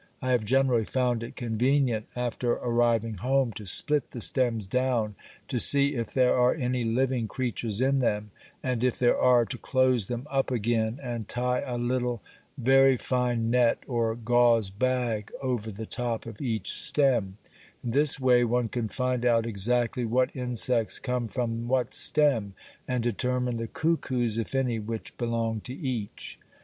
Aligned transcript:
I 0.19 0.31
have 0.31 0.43
generally 0.43 0.83
found 0.83 1.21
it 1.21 1.35
convenient, 1.35 2.07
after 2.15 2.53
arriving 2.53 3.17
home, 3.17 3.51
to 3.53 3.67
split 3.67 4.09
the 4.09 4.19
stems 4.19 4.65
down, 4.65 5.13
to 5.47 5.59
see 5.59 5.93
if 5.93 6.11
there 6.11 6.33
are 6.33 6.55
any 6.55 6.83
living 6.83 7.27
creatures 7.27 7.81
in 7.81 7.99
them, 7.99 8.31
and, 8.63 8.83
if 8.83 8.97
there 8.97 9.15
are, 9.19 9.45
to 9.45 9.59
close 9.59 10.07
them 10.07 10.25
up 10.31 10.49
again, 10.49 10.99
and, 11.03 11.27
tie 11.27 11.61
a 11.61 11.77
little 11.77 12.23
very 12.57 12.97
fine 12.97 13.51
net 13.51 13.77
or 13.87 14.15
gauze 14.15 14.71
bag 14.71 15.31
over 15.39 15.69
the 15.69 15.85
top 15.85 16.25
of 16.25 16.41
each 16.41 16.71
stem; 16.73 17.37
in 17.83 17.91
this 17.91 18.19
way 18.19 18.43
one 18.43 18.69
can 18.69 18.89
find 18.89 19.23
out 19.23 19.45
exactly 19.45 20.03
what 20.03 20.35
insects 20.35 20.97
come 20.97 21.27
from 21.27 21.67
what 21.67 21.93
stem, 21.93 22.55
and 22.87 23.03
determine 23.03 23.57
the 23.57 23.67
cuckoos 23.67 24.39
(if 24.39 24.55
any) 24.55 24.79
which 24.79 25.15
belong 25.19 25.59
to 25.59 25.75
each. 25.75 26.39